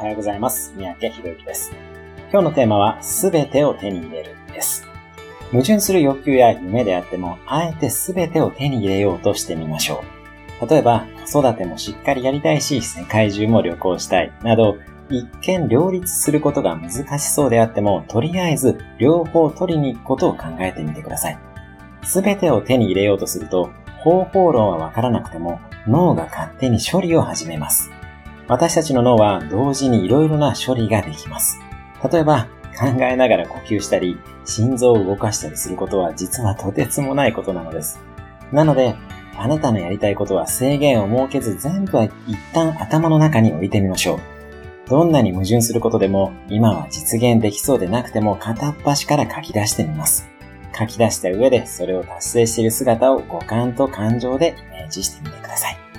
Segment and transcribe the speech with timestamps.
[0.00, 0.72] おはようございます。
[0.78, 1.72] 三宅博之です。
[2.32, 4.88] 今日のテーマは、すべてを手に入れるです。
[5.52, 10.02] 矛盾する欲求や夢であっても、あえてすべてを手に入れようとしてみましょ
[10.62, 10.66] う。
[10.70, 14.78] 例えば、子育てもしっかりやりたいし、世界中も旅行したい、など、
[15.10, 21.38] 一見両立することが難しそうであっても、とりあえず両方取りに行くことを考えてみてください。
[22.04, 27.90] すべてを手に入れようとすると、方法論はわからなくても、脳が勝手に処理を始めます。
[28.50, 31.60] 私たちの脳は同時に色々な処理ができます。
[32.12, 38.00] 例えば、考えながら呼吸したり、心臓を動かしたりすることは実はとてつもないことなのです。
[38.50, 38.96] なので、
[39.38, 42.12] あなたのやりたいことは制限を設けず全部は一
[42.52, 44.20] 旦頭の中に置いてみましょう。
[44.90, 50.28] どんなに矛盾することでも、今は実現できそうでなくても片っ端から書き出してみます。
[50.76, 55.89] 書き出した上でそれを達成している姿を五感と感情でイメージしてみてください。